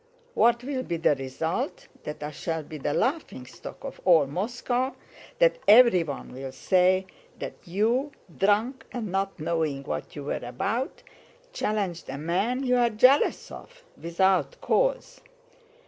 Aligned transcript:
What 0.33 0.63
will 0.63 0.81
be 0.81 0.97
the 0.97 1.13
result? 1.13 1.87
That 2.05 2.23
I 2.23 2.31
shall 2.31 2.63
be 2.63 2.79
the 2.79 2.91
laughingstock 2.91 3.83
of 3.83 4.01
all 4.03 4.25
Moscow, 4.25 4.95
that 5.37 5.59
everyone 5.67 6.33
will 6.33 6.51
say 6.51 7.05
that 7.37 7.53
you, 7.65 8.11
drunk 8.35 8.83
and 8.91 9.11
not 9.11 9.39
knowing 9.39 9.83
what 9.83 10.15
you 10.15 10.23
were 10.23 10.33
about, 10.43 11.03
challenged 11.53 12.09
a 12.09 12.17
man 12.17 12.63
you 12.63 12.77
are 12.77 12.89
jealous 12.89 13.51
of 13.51 13.83
without 13.95 14.59
cause." 14.59 15.21